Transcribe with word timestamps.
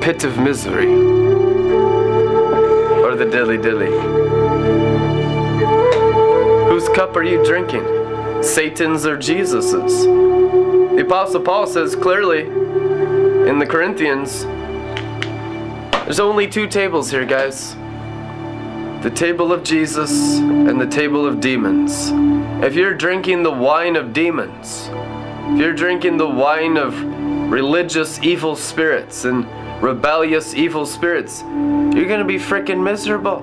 pit 0.00 0.24
of 0.24 0.38
misery 0.38 0.92
or 3.02 3.14
the 3.16 3.24
dilly 3.30 3.58
dilly? 3.58 3.90
Whose 6.68 6.88
cup 6.90 7.16
are 7.16 7.22
you 7.22 7.44
drinking? 7.44 7.84
Satan's 8.42 9.06
or 9.06 9.16
Jesus's? 9.16 10.04
The 10.04 11.02
Apostle 11.06 11.40
Paul 11.40 11.66
says 11.66 11.94
clearly 11.96 12.42
in 13.48 13.58
the 13.58 13.66
Corinthians 13.66 14.44
there's 16.04 16.20
only 16.20 16.48
two 16.48 16.66
tables 16.66 17.10
here, 17.10 17.24
guys 17.24 17.76
the 19.02 19.10
table 19.10 19.52
of 19.52 19.62
Jesus 19.62 20.38
and 20.38 20.80
the 20.80 20.86
table 20.86 21.24
of 21.24 21.40
demons. 21.40 22.10
If 22.64 22.74
you're 22.74 22.94
drinking 22.94 23.44
the 23.44 23.50
wine 23.52 23.94
of 23.94 24.12
demons, 24.12 24.88
if 25.52 25.60
you're 25.60 25.72
drinking 25.72 26.16
the 26.16 26.28
wine 26.28 26.76
of 26.76 27.00
religious 27.48 28.20
evil 28.22 28.56
spirits 28.56 29.24
and 29.24 29.46
rebellious 29.80 30.54
evil 30.54 30.86
spirits, 30.86 31.42
you're 31.42 32.06
to 32.18 32.24
be 32.24 32.38
freaking 32.38 32.82
miserable. 32.82 33.42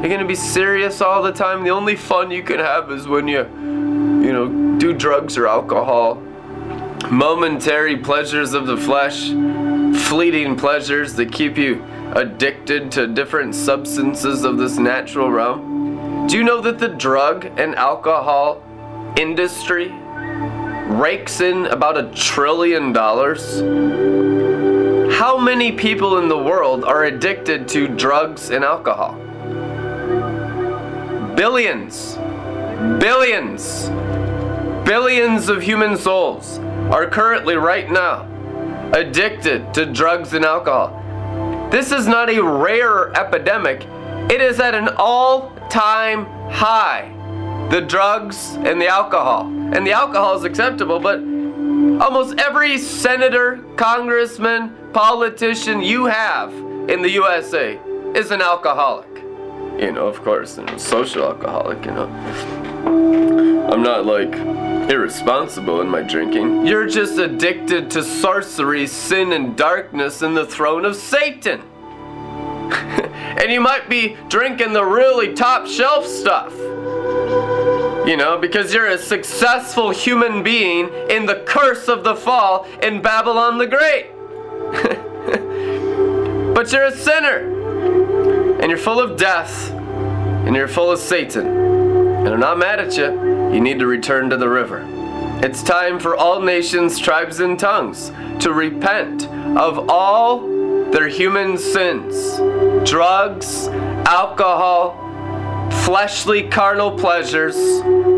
You're 0.00 0.18
to 0.18 0.24
be 0.24 0.34
serious 0.34 1.00
all 1.00 1.22
the 1.22 1.32
time. 1.32 1.64
The 1.64 1.70
only 1.70 1.96
fun 1.96 2.30
you 2.30 2.42
can 2.42 2.58
have 2.58 2.90
is 2.90 3.08
when 3.08 3.26
you, 3.26 3.38
you 3.38 4.32
know, 4.32 4.78
do 4.78 4.92
drugs 4.92 5.38
or 5.38 5.46
alcohol. 5.46 6.16
Momentary 7.10 7.96
pleasures 7.96 8.54
of 8.54 8.66
the 8.66 8.76
flesh, 8.76 9.28
fleeting 10.08 10.56
pleasures 10.56 11.14
that 11.14 11.32
keep 11.32 11.56
you 11.56 11.82
addicted 12.12 12.92
to 12.92 13.06
different 13.06 13.54
substances 13.54 14.44
of 14.44 14.58
this 14.58 14.78
natural 14.78 15.30
realm? 15.30 16.26
Do 16.26 16.36
you 16.36 16.44
know 16.44 16.60
that 16.60 16.78
the 16.78 16.88
drug 16.88 17.46
and 17.58 17.74
alcohol 17.74 18.62
industry 19.16 19.92
rakes 20.86 21.40
in 21.40 21.66
about 21.66 21.98
a 21.98 22.10
trillion 22.14 22.92
dollars? 22.92 24.23
How 25.14 25.38
many 25.38 25.70
people 25.70 26.18
in 26.18 26.26
the 26.28 26.36
world 26.36 26.82
are 26.84 27.04
addicted 27.04 27.68
to 27.68 27.86
drugs 27.86 28.50
and 28.50 28.64
alcohol? 28.64 29.14
Billions. 31.36 32.16
Billions. 32.98 33.90
Billions 34.84 35.48
of 35.48 35.62
human 35.62 35.96
souls 35.96 36.58
are 36.90 37.08
currently, 37.08 37.54
right 37.54 37.88
now, 37.88 38.28
addicted 38.92 39.72
to 39.74 39.86
drugs 39.86 40.32
and 40.32 40.44
alcohol. 40.44 41.00
This 41.70 41.92
is 41.92 42.08
not 42.08 42.28
a 42.28 42.42
rare 42.42 43.16
epidemic, 43.16 43.86
it 44.32 44.40
is 44.40 44.58
at 44.58 44.74
an 44.74 44.88
all 44.96 45.54
time 45.70 46.24
high. 46.50 47.12
The 47.70 47.82
drugs 47.82 48.56
and 48.56 48.80
the 48.80 48.88
alcohol. 48.88 49.46
And 49.46 49.86
the 49.86 49.92
alcohol 49.92 50.36
is 50.36 50.42
acceptable, 50.42 50.98
but 50.98 51.20
almost 52.02 52.40
every 52.40 52.78
senator, 52.78 53.64
congressman, 53.76 54.76
politician 54.94 55.82
you 55.82 56.06
have 56.06 56.52
in 56.88 57.02
the 57.02 57.10
USA 57.10 57.78
is 58.14 58.30
an 58.30 58.40
alcoholic. 58.40 59.08
You 59.78 59.90
know, 59.90 60.06
of 60.06 60.22
course, 60.22 60.56
and 60.56 60.70
a 60.70 60.78
social 60.78 61.24
alcoholic, 61.24 61.84
you 61.84 61.90
know. 61.90 62.06
I'm 63.72 63.82
not 63.82 64.06
like 64.06 64.32
irresponsible 64.88 65.80
in 65.80 65.88
my 65.88 66.02
drinking. 66.02 66.64
You're 66.64 66.86
just 66.86 67.18
addicted 67.18 67.90
to 67.90 68.04
sorcery, 68.04 68.86
sin, 68.86 69.32
and 69.32 69.56
darkness 69.56 70.22
in 70.22 70.34
the 70.34 70.46
throne 70.46 70.84
of 70.84 70.94
Satan. 70.94 71.60
and 72.70 73.50
you 73.50 73.60
might 73.60 73.88
be 73.88 74.16
drinking 74.28 74.74
the 74.74 74.84
really 74.84 75.34
top 75.34 75.66
shelf 75.66 76.06
stuff. 76.06 76.52
You 78.06 78.16
know, 78.16 78.38
because 78.40 78.72
you're 78.72 78.90
a 78.90 78.98
successful 78.98 79.90
human 79.90 80.44
being 80.44 80.88
in 81.10 81.26
the 81.26 81.42
curse 81.46 81.88
of 81.88 82.04
the 82.04 82.14
fall 82.14 82.68
in 82.80 83.02
Babylon 83.02 83.58
the 83.58 83.66
Great. 83.66 84.13
but 86.54 86.72
you're 86.72 86.84
a 86.84 86.96
sinner. 86.96 88.58
And 88.60 88.70
you're 88.70 88.78
full 88.78 89.00
of 89.00 89.16
death. 89.16 89.70
And 89.70 90.54
you're 90.56 90.68
full 90.68 90.90
of 90.90 90.98
Satan. 90.98 91.46
And 91.46 92.28
I'm 92.28 92.40
not 92.40 92.58
mad 92.58 92.80
at 92.80 92.96
you 92.96 93.34
you 93.54 93.60
need 93.60 93.78
to 93.78 93.86
return 93.86 94.28
to 94.30 94.36
the 94.36 94.48
river. 94.48 94.84
It's 95.40 95.62
time 95.62 96.00
for 96.00 96.16
all 96.16 96.40
nations, 96.40 96.98
tribes, 96.98 97.38
and 97.38 97.56
tongues 97.56 98.10
to 98.40 98.52
repent 98.52 99.28
of 99.56 99.88
all 99.88 100.40
their 100.90 101.06
human 101.06 101.56
sins 101.56 102.36
drugs, 102.88 103.68
alcohol, 104.06 104.98
fleshly 105.84 106.48
carnal 106.48 106.98
pleasures, 106.98 107.54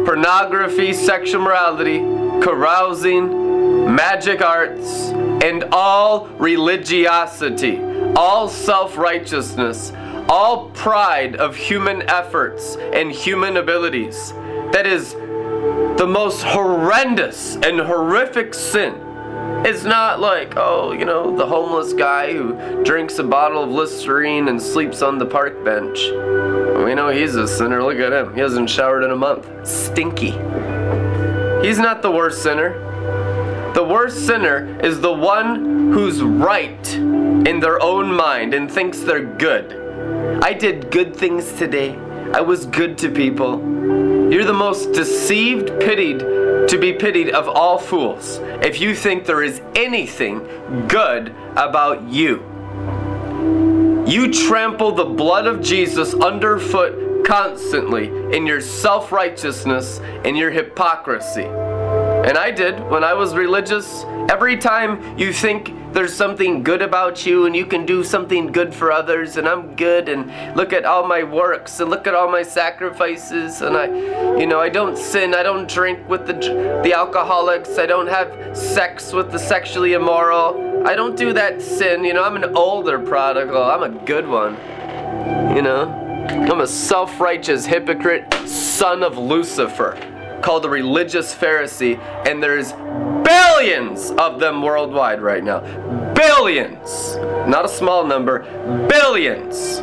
pornography, 0.06 0.94
sexual 0.94 1.42
morality, 1.42 1.98
carousing, 2.42 3.45
magic 3.86 4.42
arts, 4.42 5.10
and 5.44 5.64
all 5.72 6.26
religiosity, 6.38 7.78
all 8.16 8.48
self 8.48 8.96
righteousness, 8.96 9.92
all 10.28 10.70
pride 10.70 11.36
of 11.36 11.56
human 11.56 12.02
efforts 12.10 12.76
and 12.76 13.12
human 13.12 13.56
abilities. 13.56 14.32
That 14.72 14.86
is 14.86 15.12
the 15.12 16.06
most 16.06 16.42
horrendous 16.42 17.56
and 17.56 17.80
horrific 17.80 18.52
sin 18.54 19.06
it's 19.64 19.82
not 19.82 20.20
like, 20.20 20.54
oh, 20.56 20.92
you 20.92 21.04
know, 21.04 21.36
the 21.36 21.46
homeless 21.46 21.92
guy 21.92 22.32
who 22.32 22.84
drinks 22.84 23.18
a 23.18 23.24
bottle 23.24 23.64
of 23.64 23.70
Listerine 23.70 24.46
and 24.46 24.62
sleeps 24.62 25.02
on 25.02 25.18
the 25.18 25.26
park 25.26 25.64
bench. 25.64 25.98
We 26.84 26.94
know 26.94 27.08
he's 27.08 27.34
a 27.34 27.48
sinner. 27.48 27.82
Look 27.82 27.98
at 27.98 28.12
him. 28.12 28.32
He 28.34 28.40
hasn't 28.40 28.70
showered 28.70 29.02
in 29.02 29.10
a 29.10 29.16
month. 29.16 29.48
Stinky. 29.66 30.30
He's 31.66 31.80
not 31.80 32.00
the 32.02 32.12
worst 32.12 32.44
sinner. 32.44 32.85
The 33.76 33.84
worst 33.84 34.24
sinner 34.24 34.80
is 34.82 35.02
the 35.02 35.12
one 35.12 35.92
who's 35.92 36.22
right 36.22 36.94
in 36.94 37.60
their 37.60 37.78
own 37.82 38.10
mind 38.10 38.54
and 38.54 38.72
thinks 38.72 39.00
they're 39.00 39.22
good. 39.22 40.40
I 40.42 40.54
did 40.54 40.90
good 40.90 41.14
things 41.14 41.52
today. 41.52 41.94
I 42.32 42.40
was 42.40 42.64
good 42.64 42.96
to 42.96 43.10
people. 43.10 43.60
You're 44.32 44.46
the 44.46 44.54
most 44.54 44.92
deceived, 44.92 45.78
pitied, 45.78 46.20
to 46.20 46.78
be 46.80 46.94
pitied 46.94 47.28
of 47.34 47.50
all 47.50 47.76
fools 47.76 48.38
if 48.62 48.80
you 48.80 48.94
think 48.94 49.26
there 49.26 49.42
is 49.42 49.60
anything 49.74 50.38
good 50.88 51.34
about 51.54 52.08
you. 52.08 52.36
You 54.06 54.32
trample 54.32 54.92
the 54.92 55.04
blood 55.04 55.46
of 55.46 55.60
Jesus 55.60 56.14
underfoot 56.14 57.26
constantly 57.26 58.06
in 58.34 58.46
your 58.46 58.62
self 58.62 59.12
righteousness 59.12 60.00
and 60.24 60.34
your 60.34 60.50
hypocrisy. 60.50 61.75
And 62.26 62.36
I 62.36 62.50
did 62.50 62.80
when 62.90 63.04
I 63.04 63.14
was 63.14 63.36
religious. 63.36 64.02
Every 64.28 64.56
time 64.56 65.16
you 65.16 65.32
think 65.32 65.72
there's 65.92 66.12
something 66.12 66.64
good 66.64 66.82
about 66.82 67.24
you 67.24 67.46
and 67.46 67.54
you 67.54 67.64
can 67.64 67.86
do 67.86 68.02
something 68.02 68.48
good 68.48 68.74
for 68.74 68.90
others 68.90 69.36
and 69.36 69.48
I'm 69.48 69.76
good 69.76 70.08
and 70.08 70.56
look 70.56 70.72
at 70.72 70.84
all 70.84 71.06
my 71.06 71.22
works 71.22 71.78
and 71.78 71.88
look 71.88 72.08
at 72.08 72.14
all 72.14 72.28
my 72.28 72.42
sacrifices 72.42 73.62
and 73.62 73.76
I 73.76 73.86
you 74.36 74.46
know 74.46 74.58
I 74.58 74.68
don't 74.68 74.98
sin 74.98 75.36
I 75.36 75.44
don't 75.44 75.68
drink 75.70 76.06
with 76.08 76.26
the 76.26 76.32
the 76.82 76.92
alcoholics 76.92 77.78
I 77.78 77.86
don't 77.86 78.08
have 78.08 78.56
sex 78.56 79.12
with 79.12 79.30
the 79.30 79.38
sexually 79.38 79.92
immoral. 79.92 80.84
I 80.84 80.96
don't 80.96 81.16
do 81.16 81.32
that 81.32 81.62
sin 81.62 82.04
you 82.04 82.12
know 82.12 82.24
I'm 82.24 82.34
an 82.34 82.56
older 82.56 82.98
prodigal 82.98 83.62
I'm 83.62 83.84
a 83.84 84.04
good 84.04 84.26
one 84.26 84.54
you 85.56 85.62
know. 85.62 86.02
I'm 86.28 86.60
a 86.60 86.66
self-righteous 86.66 87.66
hypocrite 87.66 88.34
son 88.48 89.04
of 89.04 89.16
Lucifer 89.16 89.96
called 90.46 90.64
a 90.64 90.68
religious 90.68 91.34
Pharisee 91.34 91.98
and 92.24 92.40
there's 92.40 92.72
billions 93.24 94.12
of 94.12 94.38
them 94.38 94.62
worldwide 94.62 95.20
right 95.20 95.42
now. 95.42 95.58
Billions. 96.14 97.16
Not 97.48 97.64
a 97.64 97.68
small 97.68 98.06
number, 98.06 98.44
billions. 98.88 99.80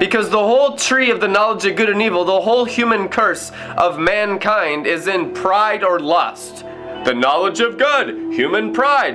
Because 0.00 0.30
the 0.30 0.38
whole 0.38 0.74
tree 0.74 1.12
of 1.12 1.20
the 1.20 1.28
knowledge 1.28 1.64
of 1.64 1.76
good 1.76 1.90
and 1.90 2.02
evil, 2.02 2.24
the 2.24 2.40
whole 2.40 2.64
human 2.64 3.08
curse 3.08 3.52
of 3.76 4.00
mankind 4.00 4.88
is 4.88 5.06
in 5.06 5.32
pride 5.32 5.84
or 5.84 6.00
lust. 6.00 6.64
The 7.04 7.14
knowledge 7.14 7.60
of 7.60 7.78
good, 7.78 8.34
human 8.34 8.72
pride. 8.72 9.14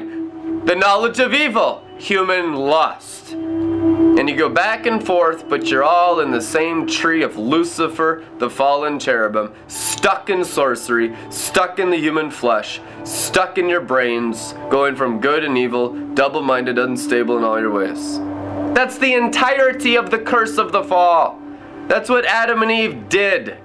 The 0.65 0.77
knowledge 0.77 1.19
of 1.19 1.33
evil, 1.33 1.83
human 1.97 2.55
lust. 2.55 3.35
And 4.15 4.29
you 4.29 4.35
go 4.35 4.47
back 4.47 4.85
and 4.85 5.03
forth, 5.03 5.49
but 5.49 5.67
you're 5.67 5.83
all 5.83 6.19
in 6.19 6.29
the 6.29 6.39
same 6.39 6.85
tree 6.85 7.23
of 7.23 7.35
Lucifer, 7.35 8.23
the 8.37 8.49
fallen 8.49 8.99
cherubim, 8.99 9.51
stuck 9.67 10.29
in 10.29 10.45
sorcery, 10.45 11.15
stuck 11.31 11.79
in 11.79 11.89
the 11.89 11.97
human 11.97 12.29
flesh, 12.29 12.79
stuck 13.03 13.57
in 13.57 13.67
your 13.67 13.81
brains, 13.81 14.53
going 14.69 14.95
from 14.95 15.19
good 15.19 15.43
and 15.43 15.57
evil, 15.57 15.93
double 16.13 16.43
minded, 16.43 16.77
unstable 16.77 17.39
in 17.39 17.43
all 17.43 17.59
your 17.59 17.71
ways. 17.71 18.19
That's 18.75 18.99
the 18.99 19.15
entirety 19.15 19.95
of 19.95 20.11
the 20.11 20.19
curse 20.19 20.59
of 20.59 20.71
the 20.71 20.83
fall. 20.83 21.41
That's 21.87 22.07
what 22.07 22.25
Adam 22.25 22.61
and 22.61 22.71
Eve 22.71 23.09
did. 23.09 23.57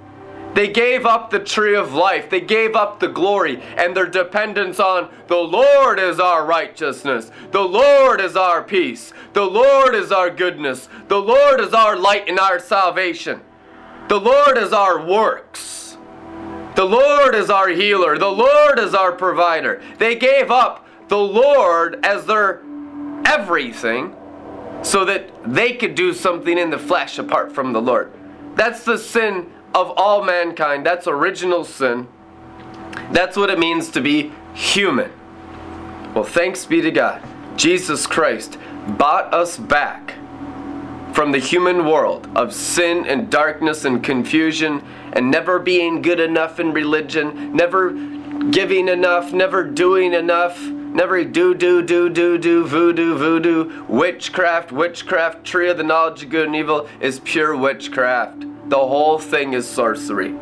They 0.54 0.68
gave 0.68 1.06
up 1.06 1.30
the 1.30 1.38
tree 1.38 1.76
of 1.76 1.94
life. 1.94 2.30
They 2.30 2.40
gave 2.40 2.74
up 2.74 2.98
the 2.98 3.08
glory 3.08 3.62
and 3.76 3.96
their 3.96 4.08
dependence 4.08 4.80
on 4.80 5.08
the 5.28 5.36
Lord 5.36 6.00
is 6.00 6.18
our 6.18 6.44
righteousness. 6.44 7.30
The 7.52 7.62
Lord 7.62 8.20
is 8.20 8.36
our 8.36 8.62
peace. 8.62 9.12
The 9.34 9.44
Lord 9.44 9.94
is 9.94 10.10
our 10.10 10.30
goodness. 10.30 10.88
The 11.08 11.20
Lord 11.20 11.60
is 11.60 11.72
our 11.72 11.96
light 11.96 12.28
and 12.28 12.38
our 12.40 12.58
salvation. 12.58 13.40
The 14.08 14.18
Lord 14.18 14.58
is 14.58 14.72
our 14.72 15.04
works. 15.04 15.96
The 16.74 16.84
Lord 16.84 17.34
is 17.34 17.50
our 17.50 17.68
healer. 17.68 18.18
The 18.18 18.30
Lord 18.30 18.78
is 18.78 18.94
our 18.94 19.12
provider. 19.12 19.82
They 19.98 20.14
gave 20.14 20.50
up 20.50 20.86
the 21.08 21.18
Lord 21.18 22.04
as 22.04 22.24
their 22.26 22.62
everything 23.26 24.14
so 24.82 25.04
that 25.04 25.30
they 25.44 25.72
could 25.74 25.94
do 25.94 26.12
something 26.12 26.56
in 26.56 26.70
the 26.70 26.78
flesh 26.78 27.18
apart 27.18 27.52
from 27.52 27.72
the 27.72 27.82
Lord. 27.82 28.12
That's 28.54 28.84
the 28.84 28.96
sin 28.96 29.52
of 29.80 29.92
all 29.96 30.24
mankind. 30.24 30.84
That's 30.84 31.06
original 31.06 31.64
sin. 31.64 32.08
That's 33.12 33.36
what 33.36 33.50
it 33.50 33.58
means 33.58 33.90
to 33.90 34.00
be 34.00 34.32
human. 34.54 35.10
Well, 36.14 36.24
thanks 36.24 36.66
be 36.66 36.80
to 36.80 36.90
God. 36.90 37.22
Jesus 37.56 38.06
Christ 38.06 38.58
bought 38.86 39.32
us 39.32 39.56
back 39.56 40.14
from 41.12 41.32
the 41.32 41.38
human 41.38 41.84
world 41.84 42.28
of 42.34 42.52
sin 42.52 43.06
and 43.06 43.30
darkness 43.30 43.84
and 43.84 44.02
confusion 44.02 44.82
and 45.12 45.30
never 45.30 45.58
being 45.58 46.02
good 46.02 46.20
enough 46.20 46.60
in 46.60 46.72
religion, 46.72 47.54
never 47.54 47.90
giving 48.50 48.88
enough, 48.88 49.32
never 49.32 49.64
doing 49.64 50.12
enough, 50.12 50.60
never 50.60 51.24
do, 51.24 51.54
do, 51.54 51.82
do, 51.82 52.08
do, 52.08 52.38
do, 52.38 52.64
voodoo, 52.66 53.16
voodoo, 53.16 53.84
witchcraft, 53.88 54.70
witchcraft, 54.70 55.44
tree 55.44 55.68
of 55.68 55.76
the 55.76 55.82
knowledge 55.82 56.22
of 56.22 56.30
good 56.30 56.46
and 56.46 56.56
evil 56.56 56.88
is 57.00 57.20
pure 57.20 57.56
witchcraft. 57.56 58.44
The 58.68 58.76
whole 58.76 59.18
thing 59.18 59.54
is 59.54 59.66
sorcery, 59.66 60.32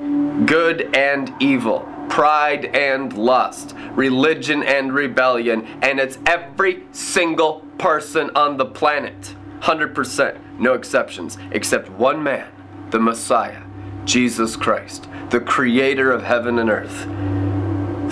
good 0.47 0.95
and 0.95 1.33
evil 1.41 1.89
pride 2.09 2.65
and 2.67 3.13
lust, 3.13 3.75
religion 3.93 4.63
and 4.63 4.93
rebellion, 4.93 5.67
and 5.83 6.01
it's 6.01 6.19
every 6.27 6.83
single 6.93 7.61
person 7.79 8.31
on 8.35 8.57
the 8.57 8.65
planet. 8.65 9.35
100%, 9.61 10.59
no 10.59 10.75
exceptions, 10.75 11.37
except 11.51 11.91
one 11.91 12.23
man, 12.23 12.51
the 12.91 12.99
Messiah, 12.99 13.63
Jesus 14.05 14.57
Christ, 14.57 15.09
the 15.31 15.41
creator 15.41 16.11
of 16.11 16.23
heaven 16.23 16.59
and 16.59 16.71
earth. 16.71 17.07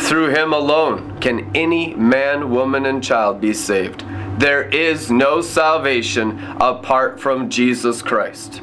Through 0.06 0.30
him 0.30 0.52
alone 0.52 1.18
can 1.20 1.50
any 1.56 1.94
man, 1.94 2.50
woman, 2.50 2.86
and 2.86 3.02
child 3.02 3.40
be 3.40 3.54
saved. 3.54 4.04
There 4.38 4.64
is 4.64 5.10
no 5.10 5.40
salvation 5.40 6.40
apart 6.60 7.20
from 7.20 7.48
Jesus 7.48 8.02
Christ. 8.02 8.60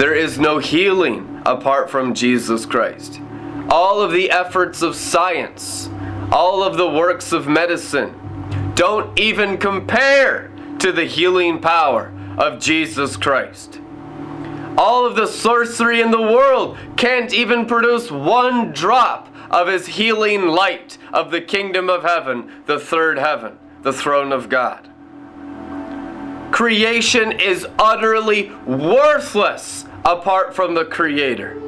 There 0.00 0.14
is 0.14 0.38
no 0.38 0.56
healing 0.56 1.42
apart 1.44 1.90
from 1.90 2.14
Jesus 2.14 2.64
Christ 2.64 3.20
all 3.68 4.00
of 4.00 4.12
the 4.12 4.30
efforts 4.30 4.80
of 4.80 4.96
science, 4.96 5.90
all 6.32 6.62
of 6.62 6.78
the 6.78 6.88
works 6.88 7.32
of 7.32 7.46
medicine 7.46 8.14
don't 8.74 9.20
even 9.20 9.58
compare 9.58 10.50
to 10.78 10.90
the 10.90 11.04
healing 11.04 11.60
power 11.60 12.14
of 12.38 12.58
Jesus 12.58 13.18
Christ. 13.18 13.78
All 14.78 15.04
of 15.04 15.16
the 15.16 15.26
sorcery 15.26 16.00
in 16.00 16.10
the 16.10 16.22
world 16.22 16.78
can't 16.96 17.34
even 17.34 17.66
produce 17.66 18.10
one 18.10 18.72
drop 18.72 19.28
of 19.50 19.68
his 19.68 19.86
healing 19.86 20.46
light 20.46 20.96
of 21.12 21.30
the 21.30 21.42
kingdom 21.42 21.90
of 21.90 22.04
heaven, 22.04 22.50
the 22.64 22.80
third 22.80 23.18
heaven, 23.18 23.58
the 23.82 23.92
throne 23.92 24.32
of 24.32 24.48
God. 24.48 24.88
Creation 26.50 27.32
is 27.32 27.66
utterly 27.78 28.50
worthless 28.64 29.84
apart 30.04 30.54
from 30.54 30.74
the 30.74 30.84
Creator. 30.84 31.58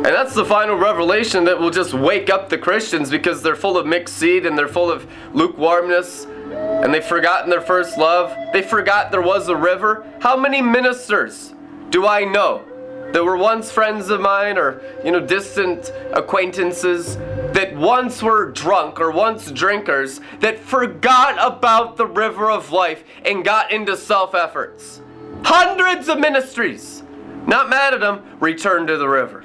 And 0.00 0.06
that's 0.06 0.34
the 0.34 0.46
final 0.46 0.76
revelation 0.76 1.44
that 1.44 1.60
will 1.60 1.70
just 1.70 1.92
wake 1.92 2.30
up 2.30 2.48
the 2.48 2.56
Christians 2.56 3.10
because 3.10 3.42
they're 3.42 3.54
full 3.54 3.76
of 3.76 3.86
mixed 3.86 4.16
seed 4.16 4.46
and 4.46 4.56
they're 4.56 4.66
full 4.66 4.90
of 4.90 5.06
lukewarmness 5.34 6.24
and 6.24 6.94
they've 6.94 7.04
forgotten 7.04 7.50
their 7.50 7.60
first 7.60 7.98
love. 7.98 8.34
They 8.54 8.62
forgot 8.62 9.10
there 9.10 9.20
was 9.20 9.48
a 9.48 9.56
river. 9.56 10.06
How 10.20 10.38
many 10.38 10.62
ministers 10.62 11.54
do 11.90 12.06
I 12.06 12.24
know 12.24 12.64
that 13.12 13.22
were 13.22 13.36
once 13.36 13.70
friends 13.70 14.08
of 14.08 14.22
mine 14.22 14.56
or, 14.56 14.80
you 15.04 15.10
know, 15.10 15.20
distant 15.20 15.92
acquaintances 16.12 17.16
that 17.52 17.74
once 17.76 18.22
were 18.22 18.50
drunk 18.50 19.00
or 19.00 19.10
once 19.10 19.50
drinkers 19.50 20.20
that 20.38 20.58
forgot 20.58 21.36
about 21.40 21.98
the 21.98 22.06
river 22.06 22.50
of 22.50 22.72
life 22.72 23.04
and 23.24 23.44
got 23.44 23.70
into 23.70 23.96
self 23.98 24.34
efforts? 24.34 25.02
Hundreds 25.44 26.08
of 26.08 26.18
ministries. 26.18 27.02
Not 27.50 27.68
mad 27.68 27.94
at 27.94 27.98
them, 27.98 28.22
return 28.38 28.86
to 28.86 28.96
the 28.96 29.08
river. 29.08 29.44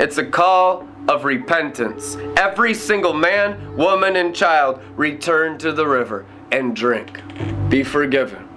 It's 0.00 0.18
a 0.18 0.26
call 0.26 0.84
of 1.06 1.24
repentance. 1.24 2.16
Every 2.36 2.74
single 2.74 3.14
man, 3.14 3.76
woman, 3.76 4.16
and 4.16 4.34
child 4.34 4.82
return 4.96 5.56
to 5.58 5.70
the 5.70 5.86
river 5.86 6.26
and 6.50 6.74
drink. 6.74 7.20
Be 7.68 7.84
forgiven. 7.84 8.48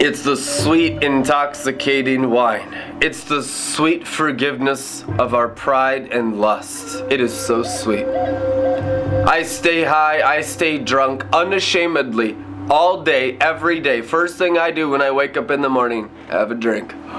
It's 0.00 0.22
the 0.22 0.36
sweet, 0.36 1.00
intoxicating 1.04 2.28
wine. 2.28 2.98
It's 3.00 3.22
the 3.22 3.44
sweet 3.44 4.04
forgiveness 4.04 5.04
of 5.20 5.34
our 5.34 5.48
pride 5.48 6.08
and 6.10 6.40
lust. 6.40 7.04
It 7.08 7.20
is 7.20 7.32
so 7.32 7.62
sweet. 7.62 8.04
I 8.04 9.44
stay 9.44 9.84
high, 9.84 10.22
I 10.22 10.40
stay 10.40 10.78
drunk 10.78 11.24
unashamedly 11.32 12.36
all 12.70 13.02
day, 13.02 13.36
every 13.40 13.80
day. 13.80 14.02
First 14.02 14.36
thing 14.36 14.58
I 14.58 14.70
do 14.70 14.88
when 14.88 15.02
I 15.02 15.10
wake 15.10 15.36
up 15.36 15.50
in 15.50 15.60
the 15.60 15.68
morning, 15.68 16.10
have 16.28 16.50
a 16.50 16.54
drink. 16.54 16.94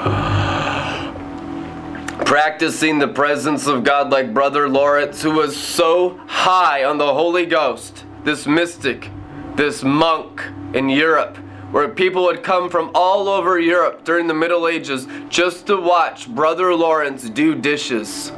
practicing 2.25 2.99
the 2.99 3.07
presence 3.07 3.65
of 3.65 3.83
God 3.83 4.11
like 4.11 4.35
Brother 4.35 4.69
Lawrence, 4.69 5.21
who 5.23 5.31
was 5.31 5.57
so 5.57 6.19
high 6.27 6.83
on 6.83 6.99
the 6.99 7.13
Holy 7.13 7.47
Ghost, 7.47 8.05
this 8.23 8.45
mystic, 8.45 9.09
this 9.55 9.81
monk 9.81 10.43
in 10.75 10.89
Europe, 10.89 11.37
where 11.71 11.87
people 11.87 12.23
would 12.25 12.43
come 12.43 12.69
from 12.69 12.91
all 12.93 13.27
over 13.27 13.57
Europe 13.59 14.03
during 14.03 14.27
the 14.27 14.33
Middle 14.35 14.67
Ages 14.67 15.07
just 15.29 15.65
to 15.65 15.77
watch 15.77 16.27
Brother 16.27 16.75
Lawrence 16.75 17.27
do 17.29 17.55
dishes. 17.55 18.31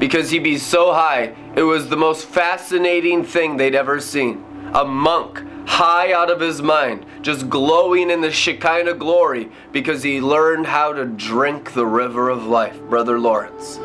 Because 0.00 0.30
he'd 0.30 0.42
be 0.42 0.58
so 0.58 0.92
high, 0.92 1.36
it 1.54 1.62
was 1.62 1.88
the 1.88 1.96
most 1.96 2.26
fascinating 2.26 3.22
thing 3.22 3.56
they'd 3.56 3.76
ever 3.76 4.00
seen. 4.00 4.44
A 4.74 4.84
monk 4.84 5.44
high 5.66 6.12
out 6.12 6.30
of 6.30 6.40
his 6.40 6.60
mind, 6.62 7.06
just 7.22 7.48
glowing 7.48 8.10
in 8.10 8.20
the 8.20 8.30
Shekinah 8.30 8.94
glory 8.94 9.50
because 9.72 10.02
he 10.02 10.20
learned 10.20 10.66
how 10.66 10.92
to 10.92 11.04
drink 11.04 11.72
the 11.72 11.86
river 11.86 12.28
of 12.28 12.46
life, 12.46 12.80
Brother 12.82 13.18
Lawrence. 13.18 13.78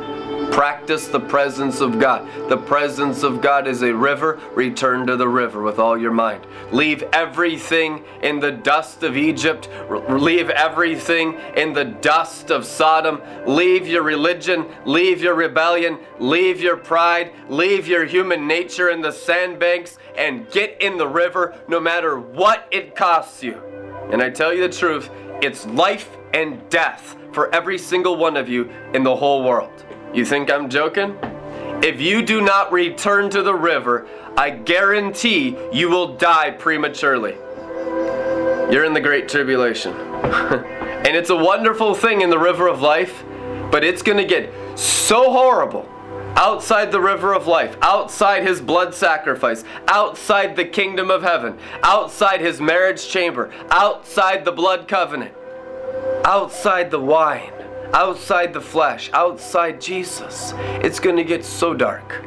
Practice 0.52 1.08
the 1.08 1.20
presence 1.20 1.82
of 1.82 2.00
God. 2.00 2.28
The 2.50 2.58
presence 2.58 3.24
of 3.24 3.42
God 3.42 3.68
is 3.68 3.82
a 3.82 3.94
river. 3.94 4.40
Return 4.54 5.06
to 5.08 5.18
the 5.18 5.28
river 5.28 5.62
with 5.62 5.80
all 5.80 5.98
your 5.98 6.14
mind. 6.14 6.48
Leave 6.72 7.04
everything 7.12 8.06
in 8.24 8.40
the 8.40 8.52
dust 8.52 9.04
of 9.04 9.18
Egypt. 9.18 9.70
Leave 10.10 10.50
everything 10.50 11.34
in 11.58 11.74
the 11.74 11.86
dust 11.86 12.52
of 12.52 12.66
Sodom. 12.66 13.22
Leave 13.46 13.88
your 13.88 14.04
religion. 14.04 14.66
Leave 14.86 15.22
your 15.22 15.36
rebellion. 15.36 16.00
Leave 16.20 16.62
your 16.62 16.78
pride. 16.78 17.34
Leave 17.50 17.88
your 17.88 18.06
human 18.06 18.48
nature 18.48 18.90
in 18.90 19.02
the 19.02 19.12
sandbanks 19.12 19.98
and 20.18 20.50
get 20.52 20.82
in 20.82 20.98
the 20.98 21.08
river 21.08 21.58
no 21.68 21.80
matter 21.80 22.20
what 22.20 22.68
it 22.72 22.96
costs 22.96 23.44
you. 23.44 23.62
And 24.12 24.22
I 24.22 24.30
tell 24.30 24.54
you 24.54 24.62
the 24.62 24.74
truth, 24.74 25.10
it's 25.42 25.66
life 25.66 26.16
and 26.34 26.68
death 26.70 27.18
for 27.34 27.54
every 27.54 27.78
single 27.78 28.16
one 28.16 28.38
of 28.38 28.48
you 28.48 28.70
in 28.94 29.04
the 29.04 29.16
whole 29.16 29.44
world. 29.44 29.86
You 30.16 30.24
think 30.24 30.50
I'm 30.50 30.70
joking? 30.70 31.18
If 31.84 32.00
you 32.00 32.22
do 32.22 32.40
not 32.40 32.72
return 32.72 33.30
to 33.32 33.44
the 33.44 33.54
river, 33.54 34.08
I 34.38 34.50
guarantee 34.50 35.58
you 35.74 35.90
will 35.90 36.16
die 36.16 36.52
prematurely. 36.52 37.34
You're 38.72 38.86
in 38.86 38.94
the 38.94 39.02
Great 39.02 39.28
Tribulation. 39.28 39.92
and 39.94 41.18
it's 41.18 41.32
a 41.32 41.36
wonderful 41.36 41.94
thing 41.94 42.22
in 42.22 42.30
the 42.30 42.40
river 42.40 42.70
of 42.70 42.82
life, 42.82 43.26
but 43.72 43.84
it's 43.84 44.02
going 44.02 44.18
to 44.18 44.26
get 44.26 44.54
so 44.80 45.34
horrible 45.34 45.86
outside 46.38 46.94
the 46.94 47.02
river 47.02 47.34
of 47.34 47.46
life, 47.46 47.76
outside 47.82 48.44
his 48.44 48.62
blood 48.62 48.96
sacrifice, 48.96 49.66
outside 49.90 50.56
the 50.56 50.64
kingdom 50.64 51.12
of 51.12 51.24
heaven, 51.24 51.58
outside 51.84 52.40
his 52.40 52.62
marriage 52.62 53.06
chamber, 53.06 53.52
outside 53.70 54.46
the 54.46 54.52
blood 54.54 54.88
covenant, 54.88 55.34
outside 56.24 56.90
the 56.90 57.02
wine 57.02 57.52
outside 57.94 58.54
the 58.54 58.62
flesh, 58.62 59.10
outside 59.14 59.80
Jesus, 59.82 60.54
it's 60.84 61.00
going 61.00 61.18
to 61.18 61.24
get 61.24 61.46
so 61.46 61.74
dark. 61.74 62.24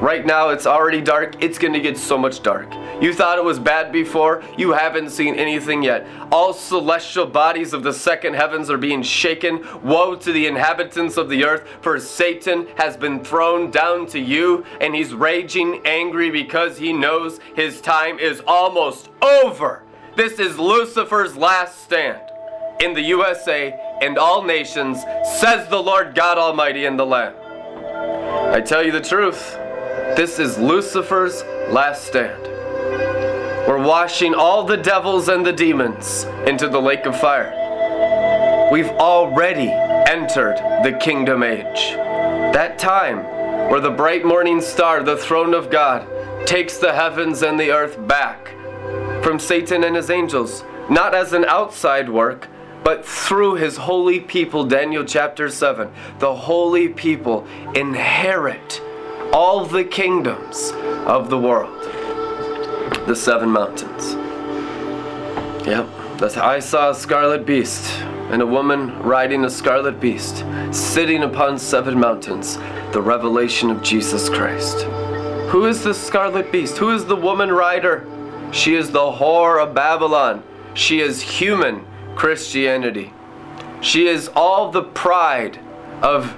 Right 0.00 0.26
now, 0.26 0.48
it's 0.50 0.66
already 0.66 1.00
dark. 1.00 1.42
It's 1.42 1.56
going 1.56 1.72
to 1.72 1.80
get 1.80 1.96
so 1.96 2.18
much 2.18 2.42
dark. 2.42 2.74
You 3.00 3.14
thought 3.14 3.38
it 3.38 3.44
was 3.44 3.58
bad 3.58 3.92
before. 3.92 4.42
You 4.58 4.72
haven't 4.72 5.10
seen 5.10 5.36
anything 5.36 5.82
yet. 5.82 6.06
All 6.30 6.52
celestial 6.52 7.26
bodies 7.26 7.72
of 7.72 7.82
the 7.82 7.92
second 7.92 8.34
heavens 8.34 8.70
are 8.70 8.76
being 8.76 9.02
shaken. 9.02 9.64
Woe 9.82 10.16
to 10.16 10.32
the 10.32 10.46
inhabitants 10.46 11.16
of 11.16 11.28
the 11.28 11.44
earth, 11.44 11.66
for 11.80 11.98
Satan 12.00 12.66
has 12.76 12.96
been 12.96 13.24
thrown 13.24 13.70
down 13.70 14.06
to 14.08 14.20
you, 14.20 14.64
and 14.80 14.94
he's 14.94 15.14
raging 15.14 15.80
angry 15.86 16.30
because 16.30 16.76
he 16.76 16.92
knows 16.92 17.40
his 17.54 17.80
time 17.80 18.18
is 18.18 18.42
almost 18.46 19.10
over. 19.22 19.84
This 20.16 20.38
is 20.38 20.58
Lucifer's 20.58 21.36
last 21.36 21.82
stand 21.84 22.20
in 22.80 22.94
the 22.94 23.02
USA 23.02 23.72
and 24.04 24.18
all 24.18 24.42
nations, 24.42 25.02
says 25.40 25.68
the 25.68 25.82
Lord 25.82 26.14
God 26.14 26.38
Almighty 26.38 26.84
in 26.84 26.96
the 26.96 27.06
land. 27.06 27.34
I 28.54 28.60
tell 28.60 28.84
you 28.84 28.92
the 28.92 29.00
truth, 29.00 29.54
this 30.16 30.38
is 30.38 30.58
Lucifer's 30.58 31.42
last 31.70 32.04
stand. 32.04 32.42
We're 33.66 33.82
washing 33.82 34.34
all 34.34 34.64
the 34.64 34.76
devils 34.76 35.28
and 35.28 35.44
the 35.44 35.52
demons 35.52 36.24
into 36.46 36.68
the 36.68 36.80
lake 36.80 37.06
of 37.06 37.18
fire. 37.18 38.68
We've 38.70 38.90
already 38.90 39.70
entered 39.70 40.58
the 40.84 40.98
kingdom 41.00 41.42
age. 41.42 41.94
That 42.52 42.78
time 42.78 43.24
where 43.70 43.80
the 43.80 43.90
bright 43.90 44.24
morning 44.24 44.60
star, 44.60 45.02
the 45.02 45.16
throne 45.16 45.54
of 45.54 45.70
God, 45.70 46.06
takes 46.46 46.76
the 46.76 46.92
heavens 46.92 47.42
and 47.42 47.58
the 47.58 47.70
earth 47.70 47.96
back 48.06 48.48
from 49.24 49.38
Satan 49.38 49.82
and 49.84 49.96
his 49.96 50.10
angels, 50.10 50.62
not 50.90 51.14
as 51.14 51.32
an 51.32 51.46
outside 51.46 52.10
work, 52.10 52.48
but 52.84 53.04
through 53.04 53.54
his 53.54 53.78
holy 53.78 54.20
people, 54.20 54.64
Daniel 54.64 55.04
chapter 55.04 55.48
7. 55.48 55.90
The 56.18 56.34
holy 56.34 56.90
people 56.90 57.46
inherit 57.74 58.80
all 59.32 59.64
the 59.64 59.84
kingdoms 59.84 60.72
of 61.06 61.30
the 61.30 61.38
world. 61.38 61.82
The 63.06 63.16
seven 63.16 63.48
mountains. 63.48 64.14
Yep, 65.66 65.88
I 66.36 66.60
saw 66.60 66.90
a 66.90 66.94
scarlet 66.94 67.46
beast 67.46 67.90
and 68.30 68.42
a 68.42 68.46
woman 68.46 69.02
riding 69.02 69.44
a 69.44 69.50
scarlet 69.50 69.98
beast, 69.98 70.44
sitting 70.70 71.22
upon 71.22 71.58
seven 71.58 71.98
mountains, 71.98 72.58
the 72.92 73.00
revelation 73.00 73.70
of 73.70 73.82
Jesus 73.82 74.28
Christ. 74.28 74.82
Who 75.48 75.66
is 75.66 75.82
the 75.82 75.94
scarlet 75.94 76.52
beast? 76.52 76.76
Who 76.76 76.90
is 76.90 77.06
the 77.06 77.16
woman 77.16 77.50
rider? 77.50 78.06
She 78.52 78.74
is 78.74 78.90
the 78.90 79.12
whore 79.12 79.62
of 79.62 79.74
Babylon. 79.74 80.42
She 80.74 81.00
is 81.00 81.22
human 81.22 81.86
Christianity. 82.16 83.12
She 83.80 84.06
is 84.06 84.28
all 84.34 84.70
the 84.70 84.82
pride 84.82 85.58
of 86.02 86.34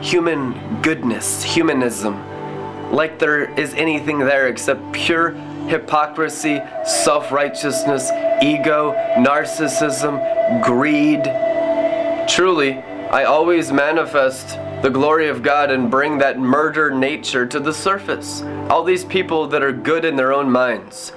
human 0.00 0.80
goodness, 0.82 1.42
humanism, 1.42 2.22
like 2.92 3.18
there 3.18 3.44
is 3.58 3.74
anything 3.74 4.18
there 4.18 4.48
except 4.48 4.92
pure 4.92 5.30
hypocrisy, 5.68 6.60
self 6.84 7.30
righteousness, 7.30 8.10
ego, 8.42 8.92
narcissism, 9.16 10.62
greed. 10.64 11.22
Truly, 12.28 12.74
I 13.10 13.24
always 13.24 13.72
manifest 13.72 14.58
the 14.82 14.90
glory 14.90 15.28
of 15.28 15.42
God 15.42 15.70
and 15.70 15.90
bring 15.90 16.18
that 16.18 16.38
murder 16.38 16.90
nature 16.90 17.46
to 17.46 17.60
the 17.60 17.72
surface. 17.72 18.42
All 18.70 18.82
these 18.82 19.04
people 19.04 19.46
that 19.48 19.62
are 19.62 19.72
good 19.72 20.04
in 20.04 20.16
their 20.16 20.32
own 20.32 20.50
minds. 20.50 21.12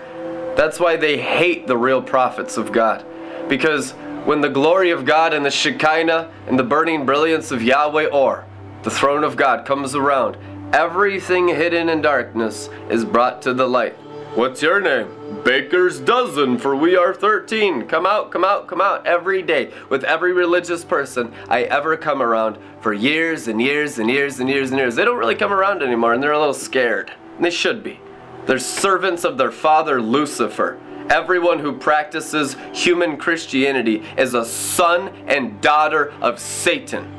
That's 0.56 0.80
why 0.80 0.98
they 0.98 1.18
hate 1.18 1.66
the 1.66 1.78
real 1.78 2.02
prophets 2.02 2.58
of 2.58 2.72
God. 2.72 3.06
Because 3.48 3.92
when 4.26 4.42
the 4.42 4.50
glory 4.50 4.92
of 4.92 5.06
God 5.06 5.34
and 5.34 5.46
the 5.46 5.52
Shekinah 5.52 6.32
and 6.48 6.58
the 6.58 6.64
burning 6.64 7.06
brilliance 7.06 7.52
of 7.52 7.62
Yahweh 7.62 8.08
Or, 8.08 8.46
the 8.84 8.92
throne 8.92 9.24
of 9.24 9.36
God, 9.36 9.66
comes 9.66 9.96
around, 9.96 10.38
everything 10.74 11.48
hidden 11.48 11.90
in 11.90 12.02
darkness 12.02 12.70
is 12.90 13.06
brought 13.06 13.42
to 13.44 13.54
the 13.54 13.68
light. 13.68 13.96
What's 14.36 14.64
your 14.64 14.82
name? 14.82 15.44
Baker's 15.44 16.00
Dozen, 16.00 16.58
for 16.58 16.76
we 16.76 16.98
are 16.98 17.14
13. 17.14 17.86
Come 17.88 18.08
out, 18.08 18.32
come 18.32 18.44
out, 18.44 18.68
come 18.68 18.82
out 18.82 19.06
every 19.06 19.44
day 19.44 19.72
with 19.90 20.04
every 20.04 20.34
religious 20.34 20.84
person 20.84 21.32
I 21.50 21.64
ever 21.64 21.96
come 21.98 22.20
around 22.20 22.58
for 22.82 22.94
years 22.94 23.48
and 23.48 23.62
years 23.62 24.00
and 24.00 24.10
years 24.10 24.40
and 24.40 24.50
years 24.50 24.72
and 24.72 24.80
years. 24.80 24.96
They 24.96 25.06
don't 25.06 25.20
really 25.20 25.36
come 25.36 25.54
around 25.54 25.84
anymore 25.84 26.14
and 26.14 26.24
they're 26.24 26.32
a 26.32 26.40
little 26.40 26.56
scared. 26.56 27.12
And 27.36 27.46
they 27.46 27.52
should 27.52 27.84
be. 27.84 28.00
They're 28.48 28.58
servants 28.58 29.24
of 29.24 29.38
their 29.38 29.52
father 29.52 30.02
Lucifer. 30.02 30.80
Everyone 31.10 31.60
who 31.60 31.78
practices 31.78 32.56
human 32.74 33.18
Christianity 33.18 34.04
is 34.18 34.34
a 34.34 34.46
son 34.46 35.10
and 35.28 35.60
daughter 35.62 36.14
of 36.22 36.40
Satan. 36.40 37.10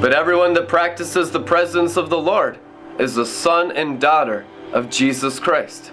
But 0.00 0.12
everyone 0.12 0.54
that 0.54 0.68
practices 0.68 1.30
the 1.30 1.40
presence 1.40 1.96
of 1.96 2.10
the 2.10 2.18
Lord 2.18 2.58
is 2.98 3.16
a 3.16 3.26
son 3.26 3.72
and 3.72 4.00
daughter 4.00 4.44
of 4.72 4.90
Jesus 4.90 5.38
Christ. 5.38 5.92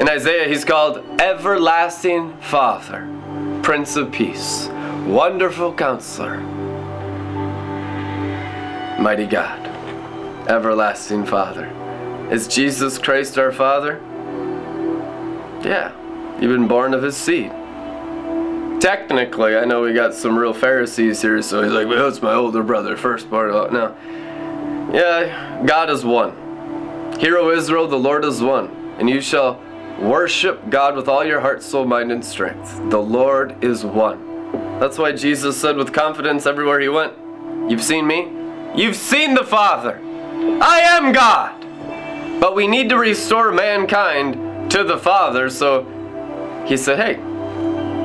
In 0.00 0.08
Isaiah, 0.08 0.48
he's 0.48 0.64
called 0.64 0.98
Everlasting 1.20 2.36
Father, 2.38 3.08
Prince 3.62 3.96
of 3.96 4.10
Peace, 4.10 4.68
Wonderful 5.06 5.74
Counselor, 5.74 6.38
Mighty 8.98 9.26
God, 9.26 9.66
Everlasting 10.48 11.26
Father. 11.26 11.66
Is 12.30 12.48
Jesus 12.48 12.98
Christ 12.98 13.38
our 13.38 13.52
Father? 13.52 14.00
Yeah, 15.64 15.92
you've 16.40 16.50
been 16.50 16.68
born 16.68 16.94
of 16.94 17.02
his 17.02 17.16
seed. 17.16 17.50
Technically, 18.80 19.56
I 19.56 19.64
know 19.64 19.82
we 19.82 19.92
got 19.92 20.12
some 20.12 20.36
real 20.36 20.52
Pharisees 20.52 21.22
here, 21.22 21.40
so 21.40 21.62
he's 21.62 21.72
like, 21.72 21.86
well, 21.86 22.08
it's 22.08 22.20
my 22.20 22.34
older 22.34 22.64
brother, 22.64 22.96
first 22.96 23.26
it. 23.26 23.30
No. 23.30 23.96
Yeah, 24.92 25.62
God 25.64 25.88
is 25.88 26.04
one. 26.04 26.32
Hear, 27.20 27.38
O 27.38 27.50
Israel, 27.50 27.86
the 27.86 27.98
Lord 27.98 28.24
is 28.24 28.42
one, 28.42 28.68
and 28.98 29.08
you 29.08 29.20
shall 29.20 29.60
worship 30.00 30.68
God 30.68 30.96
with 30.96 31.06
all 31.06 31.24
your 31.24 31.38
heart, 31.40 31.62
soul, 31.62 31.84
mind, 31.84 32.10
and 32.10 32.24
strength. 32.24 32.90
The 32.90 32.98
Lord 32.98 33.62
is 33.62 33.84
one. 33.84 34.50
That's 34.80 34.98
why 34.98 35.12
Jesus 35.12 35.56
said 35.56 35.76
with 35.76 35.92
confidence 35.92 36.44
everywhere 36.44 36.80
he 36.80 36.88
went, 36.88 37.12
You've 37.70 37.84
seen 37.84 38.04
me? 38.06 38.28
You've 38.74 38.96
seen 38.96 39.34
the 39.34 39.44
Father. 39.44 40.00
I 40.60 40.80
am 40.80 41.12
God. 41.12 41.60
But 42.40 42.56
we 42.56 42.66
need 42.66 42.88
to 42.88 42.98
restore 42.98 43.52
mankind 43.52 44.34
to 44.72 44.82
the 44.82 44.96
Father. 44.96 45.50
So 45.50 45.84
he 46.66 46.78
said, 46.78 46.98
Hey, 46.98 47.20